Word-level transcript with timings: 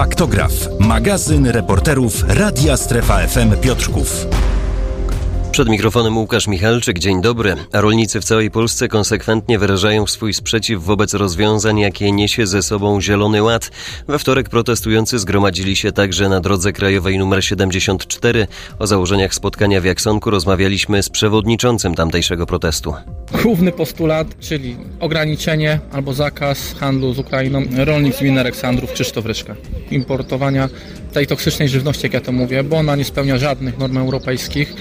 Faktograf, 0.00 0.52
magazyn 0.78 1.46
reporterów 1.46 2.24
Radia 2.28 2.76
Strefa 2.76 3.26
FM 3.26 3.56
Piotrków. 3.60 4.26
Przed 5.52 5.68
mikrofonem 5.68 6.18
Łukasz 6.18 6.46
Michalczyk, 6.46 6.98
dzień 6.98 7.22
dobry. 7.22 7.54
Rolnicy 7.72 8.20
w 8.20 8.24
całej 8.24 8.50
Polsce 8.50 8.88
konsekwentnie 8.88 9.58
wyrażają 9.58 10.06
swój 10.06 10.34
sprzeciw 10.34 10.82
wobec 10.82 11.14
rozwiązań, 11.14 11.78
jakie 11.78 12.12
niesie 12.12 12.46
ze 12.46 12.62
sobą 12.62 13.00
Zielony 13.00 13.42
Ład. 13.42 13.70
We 14.08 14.18
wtorek 14.18 14.48
protestujący 14.48 15.18
zgromadzili 15.18 15.76
się 15.76 15.92
także 15.92 16.28
na 16.28 16.40
drodze 16.40 16.72
krajowej 16.72 17.16
nr 17.16 17.44
74. 17.44 18.46
O 18.78 18.86
założeniach 18.86 19.34
spotkania 19.34 19.80
w 19.80 19.84
Jaksonku 19.84 20.30
rozmawialiśmy 20.30 21.02
z 21.02 21.08
przewodniczącym 21.08 21.94
tamtejszego 21.94 22.46
protestu. 22.46 22.94
Główny 23.42 23.72
postulat, 23.72 24.26
czyli 24.40 24.76
ograniczenie 25.00 25.80
albo 25.92 26.12
zakaz 26.14 26.74
handlu 26.74 27.14
z 27.14 27.18
Ukrainą. 27.18 27.62
Rolnik 27.76 28.16
z 28.16 28.20
gminy 28.20 28.40
Aleksandrów, 28.40 28.92
Krzysztof 28.92 29.26
Ryszka. 29.26 29.54
Importowania 29.90 30.68
tej 31.12 31.26
toksycznej 31.26 31.68
żywności, 31.68 32.02
jak 32.02 32.12
ja 32.12 32.20
to 32.20 32.32
mówię, 32.32 32.64
bo 32.64 32.76
ona 32.76 32.96
nie 32.96 33.04
spełnia 33.04 33.38
żadnych 33.38 33.78
norm 33.78 33.98
europejskich. 33.98 34.74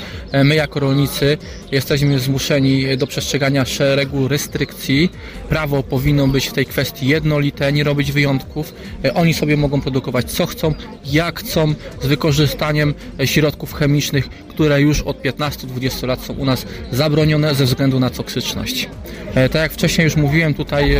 My 0.44 0.56
jako 0.70 0.80
rolnicy 0.80 1.38
jesteśmy 1.72 2.20
zmuszeni 2.20 2.98
do 2.98 3.08
przestrzegania 3.08 3.66
szeregu 3.66 4.28
restrykcji. 4.28 5.10
Prawo 5.50 5.84
powinno 5.84 6.28
być 6.28 6.48
w 6.48 6.54
tej 6.54 6.66
kwestii 6.66 7.08
jednolite, 7.08 7.74
nie 7.74 7.84
robić 7.84 8.12
wyjątków. 8.12 8.74
Oni 9.14 9.34
sobie 9.34 9.58
mogą 9.58 9.82
produkować 9.82 10.32
co 10.32 10.46
chcą, 10.46 10.74
jak 11.06 11.40
chcą, 11.40 11.74
z 12.02 12.06
wykorzystaniem 12.06 12.94
środków 13.26 13.74
chemicznych, 13.74 14.30
które 14.30 14.82
już 14.82 15.02
od 15.02 15.22
15-20 15.22 16.08
lat 16.08 16.26
są 16.26 16.34
u 16.34 16.46
nas 16.46 16.66
zabronione 16.92 17.56
ze 17.56 17.66
względu 17.66 18.00
na 18.00 18.10
toksyczność. 18.10 18.90
Tak 19.34 19.62
jak 19.62 19.72
wcześniej 19.72 20.06
już 20.06 20.16
mówiłem 20.16 20.54
tutaj 20.54 20.96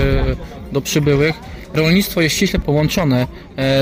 do 0.72 0.82
przybyłych, 0.82 1.36
rolnictwo 1.74 2.22
jest 2.22 2.36
ściśle 2.36 2.60
połączone 2.60 3.28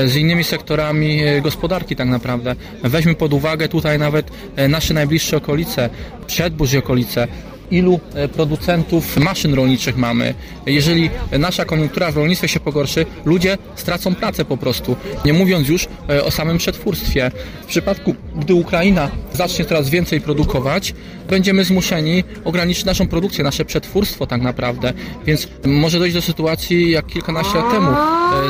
z 0.06 0.16
innymi 0.16 0.44
sektorami 0.44 1.20
gospodarki 1.42 1.96
tak 1.96 2.08
naprawdę. 2.08 2.54
Weźmy 2.82 3.14
pod 3.14 3.32
uwagę 3.32 3.68
tutaj 3.68 3.98
nawet 3.98 4.30
nasze 4.68 4.94
najbliższe 4.94 5.36
okolice, 5.36 5.90
Przedbórz 6.26 6.72
i 6.72 6.78
okolice, 6.78 7.28
ilu 7.70 8.00
producentów 8.32 9.16
maszyn 9.16 9.54
rolniczych 9.54 9.96
mamy. 9.96 10.34
Jeżeli 10.66 11.10
nasza 11.38 11.64
koniunktura 11.64 12.10
w 12.12 12.16
rolnictwie 12.16 12.48
się 12.48 12.60
pogorszy, 12.60 13.06
ludzie 13.24 13.58
stracą 13.74 14.14
pracę 14.14 14.44
po 14.44 14.56
prostu. 14.56 14.96
Nie 15.24 15.32
mówiąc 15.32 15.68
już 15.68 15.88
o 16.24 16.30
samym 16.30 16.58
przetwórstwie. 16.58 17.30
W 17.62 17.66
przypadku, 17.66 18.14
gdy 18.36 18.54
Ukraina 18.54 19.10
zacznie 19.38 19.64
coraz 19.64 19.90
więcej 19.90 20.20
produkować, 20.20 20.94
będziemy 21.28 21.64
zmuszeni 21.64 22.24
ograniczyć 22.44 22.84
naszą 22.84 23.08
produkcję, 23.08 23.44
nasze 23.44 23.64
przetwórstwo 23.64 24.26
tak 24.26 24.42
naprawdę. 24.42 24.92
Więc 25.26 25.48
może 25.64 25.98
dojść 25.98 26.14
do 26.14 26.22
sytuacji 26.22 26.90
jak 26.90 27.06
kilkanaście 27.06 27.58
lat 27.58 27.70
temu, 27.70 27.90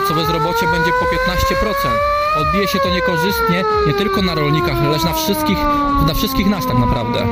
co 0.08 0.14
bezrobocie 0.14 0.66
będzie 0.66 0.90
po 1.00 1.32
15% 1.32 2.18
odbije 2.36 2.68
się 2.68 2.78
to 2.78 2.90
niekorzystnie 2.94 3.64
nie 3.86 3.94
tylko 3.94 4.22
na 4.22 4.34
rolnikach, 4.34 4.90
lecz 4.92 5.04
na 5.04 5.12
wszystkich, 5.12 5.58
na 6.06 6.14
wszystkich 6.14 6.46
nas 6.46 6.66
tak 6.66 6.78
naprawdę. 6.78 7.26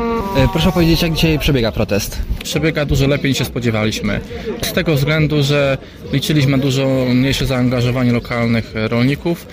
Proszę 0.53 0.73
powiedzieć, 0.73 1.03
jak 1.03 1.13
dzisiaj 1.13 1.39
przebiega 1.39 1.73
protest? 1.73 2.19
Przebiega 2.45 2.85
dużo 2.85 3.07
lepiej 3.07 3.31
niż 3.31 3.39
się 3.39 3.45
spodziewaliśmy. 3.45 4.21
Z 4.63 4.73
tego 4.73 4.95
względu, 4.95 5.43
że 5.43 5.79
liczyliśmy 6.13 6.59
dużo 6.59 6.87
mniejsze 7.15 7.47
zaangażowanie 7.47 8.13
lokalnych 8.13 8.73
rolników. 8.75 9.47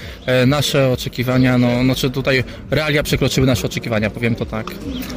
Nasze 0.48 0.90
oczekiwania, 0.90 1.58
no, 1.58 1.84
no 1.84 1.96
czy 1.96 2.09
tutaj 2.09 2.44
realia 2.72 3.04
przekroczyły 3.04 3.48
nasze 3.48 3.66
oczekiwania, 3.68 3.93
powiem 4.14 4.36
to 4.36 4.46
tak. 4.46 4.72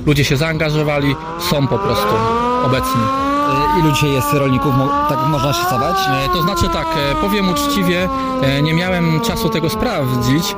Ludzie 0.06 0.24
się 0.24 0.36
zaangażowali, 0.36 1.16
są 1.50 1.66
po 1.66 1.78
prostu 1.78 2.14
obecni. 2.64 3.00
Ilu 3.80 3.92
dzisiaj 3.92 4.12
jest 4.12 4.32
rolników, 4.32 4.74
tak 5.08 5.18
można 5.28 5.52
szacować? 5.52 5.96
To 6.32 6.42
znaczy 6.42 6.68
tak, 6.68 6.86
powiem 7.20 7.48
uczciwie, 7.48 8.08
nie 8.62 8.74
miałem 8.74 9.20
czasu 9.20 9.48
tego 9.48 9.70
sprawdzić. 9.70 10.54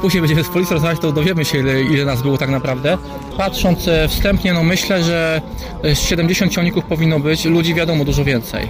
Później 0.00 0.20
będziemy 0.20 0.44
z 0.44 0.48
policją 0.48 0.74
rozmawiać, 0.74 1.00
to 1.00 1.12
dowiemy 1.12 1.44
się 1.44 1.58
ile, 1.58 1.82
ile 1.82 2.04
nas 2.04 2.22
było 2.22 2.38
tak 2.38 2.50
naprawdę. 2.50 2.98
Patrząc 3.36 3.78
wstępnie, 4.08 4.52
no 4.52 4.62
myślę, 4.62 5.02
że 5.02 5.40
70 5.94 6.52
ciągników 6.52 6.84
powinno 6.84 7.20
być, 7.20 7.44
ludzi 7.44 7.74
wiadomo 7.74 8.04
dużo 8.04 8.24
więcej. 8.24 8.68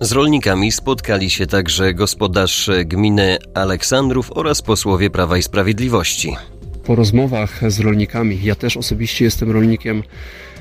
Z 0.00 0.12
rolnikami 0.12 0.72
spotkali 0.72 1.30
się 1.30 1.46
także 1.46 1.94
gospodarz 1.94 2.70
gminy 2.84 3.38
Aleksandrów 3.54 4.30
oraz 4.34 4.62
posłowie 4.62 5.10
Prawa 5.10 5.38
i 5.38 5.42
Sprawiedliwości. 5.42 6.36
Po 6.86 6.94
rozmowach 6.94 7.70
z 7.70 7.80
rolnikami, 7.80 8.38
ja 8.42 8.54
też 8.54 8.76
osobiście 8.76 9.24
jestem 9.24 9.50
rolnikiem, 9.50 10.02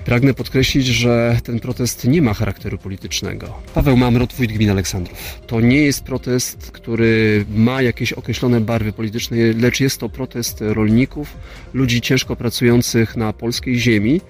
Pragnę 0.05 0.33
podkreślić, 0.33 0.85
że 0.87 1.37
ten 1.43 1.59
protest 1.59 2.07
nie 2.07 2.21
ma 2.21 2.33
charakteru 2.33 2.77
politycznego. 2.77 3.53
Paweł 3.73 3.97
Mamrot, 3.97 4.33
wójt 4.33 4.51
gminy 4.51 4.71
Aleksandrów. 4.71 5.39
To 5.47 5.61
nie 5.61 5.81
jest 5.81 6.03
protest, 6.03 6.71
który 6.71 7.45
ma 7.55 7.81
jakieś 7.81 8.13
określone 8.13 8.61
barwy 8.61 8.93
polityczne, 8.93 9.37
lecz 9.57 9.79
jest 9.79 9.99
to 9.99 10.09
protest 10.09 10.57
rolników, 10.61 11.37
ludzi 11.73 12.01
ciężko 12.01 12.35
pracujących 12.35 13.15
na 13.15 13.33
polskiej 13.33 13.79
ziemi, 13.79 14.21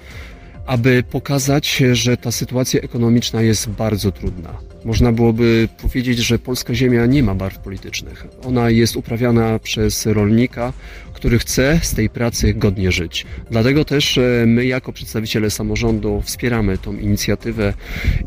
aby 0.66 1.04
pokazać, 1.12 1.84
że 1.92 2.18
ta 2.18 2.32
sytuacja 2.32 2.82
ekonomiczna 2.82 3.42
jest 3.42 3.70
bardzo 3.70 4.12
trudna. 4.12 4.75
Można 4.86 5.12
byłoby 5.12 5.68
powiedzieć, 5.82 6.20
że 6.20 6.40
polska 6.40 6.76
ziemia 6.76 7.06
nie 7.06 7.24
ma 7.24 7.36
barw 7.36 7.60
politycznych. 7.60 8.28
Ona 8.44 8.70
jest 8.70 8.96
uprawiana 8.96 9.60
przez 9.60 10.06
rolnika, 10.06 10.74
który 11.14 11.40
chce 11.40 11.80
z 11.84 11.96
tej 11.96 12.10
pracy 12.10 12.54
godnie 12.54 12.92
żyć. 12.92 13.26
Dlatego 13.52 13.86
też 13.86 14.20
my, 14.46 14.66
jako 14.66 14.94
przedstawiciele 14.94 15.50
samorządu, 15.50 16.22
wspieramy 16.22 16.78
tą 16.78 16.98
inicjatywę 16.98 17.74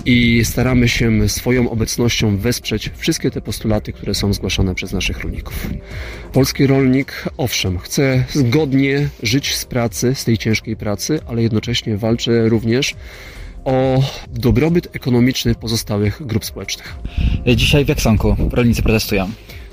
i 0.05 0.45
staramy 0.45 0.89
się 0.89 1.29
swoją 1.29 1.71
obecnością 1.71 2.37
wesprzeć 2.37 2.91
wszystkie 2.97 3.31
te 3.31 3.41
postulaty, 3.41 3.93
które 3.93 4.15
są 4.15 4.33
zgłaszane 4.33 4.75
przez 4.75 4.93
naszych 4.93 5.21
rolników. 5.21 5.69
Polski 6.33 6.67
rolnik, 6.67 7.25
owszem, 7.37 7.79
chce 7.79 8.25
zgodnie 8.31 9.09
żyć 9.23 9.55
z 9.55 9.65
pracy, 9.65 10.15
z 10.15 10.25
tej 10.25 10.39
ciężkiej 10.39 10.77
pracy, 10.77 11.21
ale 11.27 11.43
jednocześnie 11.43 11.97
walczy 11.97 12.49
również 12.49 12.95
o 13.69 14.03
dobrobyt 14.31 14.89
ekonomiczny 14.97 15.55
pozostałych 15.55 16.27
grup 16.27 16.45
społecznych. 16.45 16.97
Dzisiaj 17.57 17.85
w 17.85 17.89
Jaksonku 17.89 18.37
rolnicy 18.53 18.83
protestują. 18.83 19.31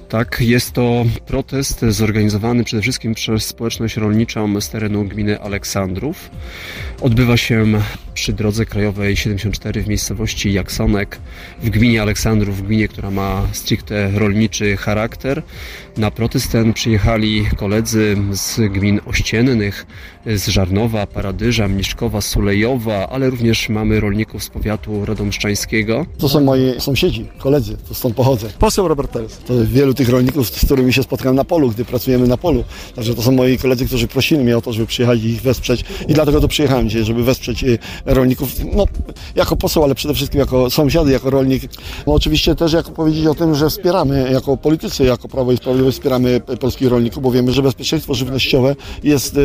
Tak, 0.09 0.37
jest 0.41 0.71
to 0.71 1.05
protest 1.25 1.85
zorganizowany 1.89 2.63
przede 2.63 2.81
wszystkim 2.81 3.13
przez 3.13 3.45
społeczność 3.45 3.97
rolniczą 3.97 4.61
z 4.61 4.69
terenu 4.69 5.05
gminy 5.05 5.41
Aleksandrów. 5.41 6.29
Odbywa 7.01 7.37
się 7.37 7.65
przy 8.15 8.33
drodze 8.33 8.65
krajowej 8.65 9.17
74 9.17 9.81
w 9.81 9.87
miejscowości 9.87 10.53
Jaksonek 10.53 11.19
w 11.61 11.69
gminie 11.69 12.01
Aleksandrów, 12.01 12.57
w 12.57 12.61
gminie, 12.61 12.87
która 12.87 13.11
ma 13.11 13.47
stricte 13.51 14.11
rolniczy 14.11 14.77
charakter. 14.77 15.43
Na 15.97 16.11
protest 16.11 16.51
ten 16.51 16.73
przyjechali 16.73 17.45
koledzy 17.57 18.17
z 18.31 18.59
gmin 18.73 18.99
ościennych, 19.05 19.85
z 20.25 20.47
Żarnowa, 20.47 21.07
Paradyża, 21.07 21.67
Mniszkowa, 21.67 22.21
Sulejowa, 22.21 23.09
ale 23.09 23.29
również 23.29 23.69
mamy 23.69 23.99
rolników 23.99 24.43
z 24.43 24.49
powiatu 24.49 25.05
radomszczańskiego. 25.05 26.05
To 26.17 26.29
są 26.29 26.41
moi 26.41 26.73
sąsiedzi, 26.79 27.27
koledzy, 27.37 27.77
to 27.87 27.93
stąd 27.93 28.15
pochodzę. 28.15 28.49
Poseł 28.59 28.87
Robert 28.87 29.11
Teres. 29.11 29.37
To 29.37 29.53
wielu 29.65 29.93
tych 29.93 30.09
rolników, 30.09 30.49
z 30.49 30.65
którymi 30.65 30.93
się 30.93 31.03
spotkałem 31.03 31.35
na 31.35 31.43
polu, 31.43 31.69
gdy 31.69 31.85
pracujemy 31.85 32.27
na 32.27 32.37
polu. 32.37 32.63
Także 32.95 33.15
to 33.15 33.21
są 33.21 33.31
moi 33.31 33.57
koledzy, 33.57 33.85
którzy 33.85 34.07
prosili 34.07 34.43
mnie 34.43 34.57
o 34.57 34.61
to, 34.61 34.73
żeby 34.73 34.87
przyjechali 34.87 35.25
ich 35.25 35.41
wesprzeć 35.41 35.85
i 36.07 36.13
dlatego 36.13 36.41
to 36.41 36.47
przyjechałem 36.47 36.89
dzisiaj, 36.89 37.03
żeby 37.03 37.23
wesprzeć 37.23 37.65
rolników, 38.05 38.49
no 38.75 38.85
jako 39.35 39.55
poseł, 39.55 39.83
ale 39.83 39.95
przede 39.95 40.13
wszystkim 40.13 40.39
jako 40.39 40.69
sąsiady, 40.69 41.11
jako 41.11 41.29
rolnik. 41.29 41.63
No 42.07 42.13
oczywiście 42.13 42.55
też 42.55 42.73
jako 42.73 42.91
powiedzieć 42.91 43.25
o 43.27 43.35
tym, 43.35 43.55
że 43.55 43.69
wspieramy 43.69 44.31
jako 44.31 44.57
politycy, 44.57 45.03
jako 45.03 45.27
Prawo 45.27 45.51
i 45.51 45.57
Sprawiedliwość 45.57 45.97
wspieramy 45.97 46.39
polskich 46.59 46.87
rolników, 46.87 47.23
bo 47.23 47.31
wiemy, 47.31 47.51
że 47.51 47.61
bezpieczeństwo 47.61 48.13
żywnościowe 48.13 48.75
jest 49.03 49.39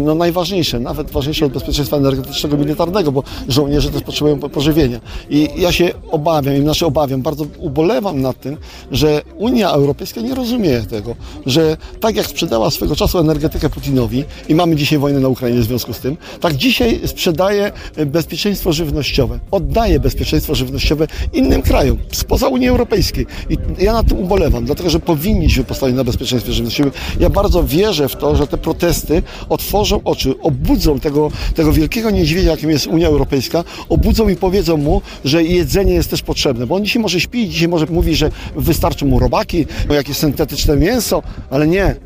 no, 0.00 0.14
najważniejsze, 0.14 0.80
nawet 0.80 1.10
ważniejsze 1.10 1.46
od 1.46 1.52
bezpieczeństwa 1.52 1.96
energetycznego, 1.96 2.56
militarnego, 2.56 3.12
bo 3.12 3.22
żołnierze 3.48 3.90
też 3.90 4.02
potrzebują 4.02 4.38
pożywienia. 4.38 5.00
I 5.30 5.48
ja 5.56 5.72
się 5.72 5.90
obawiam, 6.10 6.56
i 6.56 6.60
znaczy 6.60 6.86
obawiam, 6.86 7.22
bardzo 7.22 7.46
ubolewam 7.58 8.20
nad 8.20 8.40
tym, 8.40 8.56
że 8.90 9.22
Unia 9.36 9.70
Europejska 9.70 10.20
nie 10.20 10.34
rozumie 10.34 10.82
tego, 10.82 11.14
że 11.46 11.76
tak 12.00 12.16
jak 12.16 12.26
sprzedała 12.26 12.70
swego 12.70 12.96
czasu 12.96 13.18
energetykę 13.18 13.70
Putinowi 13.70 14.24
i 14.48 14.54
mamy 14.54 14.76
dzisiaj 14.76 14.98
wojnę 14.98 15.20
na 15.20 15.28
Ukrainie 15.28 15.60
w 15.60 15.64
związku 15.64 15.92
z 15.92 15.98
tym, 15.98 16.16
tak 16.40 16.54
dzisiaj 16.54 17.00
sprzedaje 17.06 17.72
bezpieczeństwo 18.06 18.72
żywnościowe, 18.72 19.40
oddaje 19.50 20.00
bezpieczeństwo 20.00 20.54
żywnościowe 20.54 21.06
innym 21.32 21.62
krajom 21.62 21.98
spoza 22.12 22.48
Unii 22.48 22.68
Europejskiej. 22.68 23.26
I 23.50 23.58
ja 23.78 23.92
nad 23.92 24.08
tym 24.08 24.18
ubolewam, 24.18 24.64
dlatego 24.64 24.90
że 24.90 25.00
powinniśmy 25.00 25.64
postawić 25.64 25.96
na 25.96 26.04
bezpieczeństwie 26.04 26.52
żywnościowym. 26.52 26.92
Ja 27.20 27.30
bardzo 27.30 27.64
wierzę 27.64 28.08
w 28.08 28.16
to, 28.16 28.36
że 28.36 28.46
te 28.46 28.58
protesty 28.58 29.22
otworzą 29.48 30.00
oczy, 30.04 30.34
obudzą 30.40 31.00
tego, 31.00 31.30
tego 31.54 31.72
wielkiego 31.72 32.10
niedźwiedzia, 32.10 32.50
jakim 32.50 32.70
jest 32.70 32.86
Unia 32.86 33.08
Europejska, 33.08 33.64
obudzą 33.88 34.28
i 34.28 34.36
powiedzą 34.36 34.76
mu, 34.76 35.02
że 35.24 35.44
jedzenie 35.44 35.94
jest 35.94 36.10
też 36.10 36.22
potrzebne, 36.22 36.66
bo 36.66 36.74
on 36.74 36.84
dzisiaj 36.84 37.02
może 37.02 37.20
śpi, 37.20 37.48
dzisiaj 37.48 37.68
może 37.68 37.86
mówi, 37.86 38.14
że 38.14 38.30
wystarczą 38.56 39.06
mu 39.06 39.18
robaki, 39.18 39.66
jakieś 39.90 40.16
syntetyczne 40.16 40.76
mięso, 40.76 41.22
ale 41.50 41.66
nie. 41.66 41.96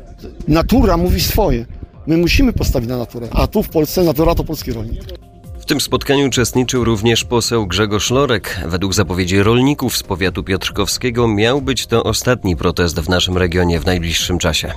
Natura 0.47 0.97
mówi 0.97 1.21
swoje. 1.21 1.65
My 2.07 2.17
musimy 2.17 2.53
postawić 2.53 2.89
na 2.89 2.97
naturę, 2.97 3.27
a 3.31 3.47
tu 3.47 3.63
w 3.63 3.69
Polsce 3.69 4.03
natura 4.03 4.35
to 4.35 4.43
polski 4.43 4.71
rolnik. 4.71 5.18
Tym 5.69 5.81
spotkaniu 5.81 6.27
uczestniczył 6.27 6.83
również 6.83 7.23
poseł 7.23 7.67
Grzegorz 7.67 8.11
Lorek. 8.11 8.59
Według 8.65 8.93
zapowiedzi 8.93 9.43
rolników 9.43 9.97
z 9.97 10.03
powiatu 10.03 10.43
piotrkowskiego 10.43 11.27
miał 11.27 11.61
być 11.61 11.87
to 11.87 12.03
ostatni 12.03 12.55
protest 12.55 12.99
w 12.99 13.09
naszym 13.09 13.37
regionie 13.37 13.79
w 13.79 13.85
najbliższym 13.85 14.39
czasie. 14.39 14.73